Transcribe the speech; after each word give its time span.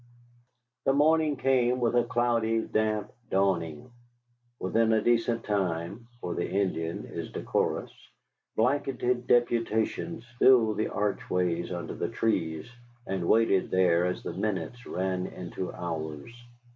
The 0.85 0.93
morning 0.93 1.37
came 1.37 1.79
with 1.79 1.95
a 1.95 2.03
cloudy, 2.03 2.61
damp 2.63 3.11
dawning. 3.29 3.91
Within 4.57 4.93
a 4.93 5.01
decent 5.03 5.43
time 5.43 6.07
(for 6.19 6.33
the 6.33 6.49
Indian 6.49 7.05
is 7.05 7.29
decorous) 7.31 7.91
blanketed 8.55 9.27
deputations 9.27 10.25
filled 10.39 10.77
the 10.77 10.87
archways 10.87 11.71
under 11.71 11.93
the 11.93 12.09
trees 12.09 12.67
and 13.05 13.29
waited 13.29 13.69
there 13.69 14.07
as 14.07 14.23
the 14.23 14.33
minutes 14.33 14.87
ran 14.87 15.27
into 15.27 15.71
hours. 15.71 16.33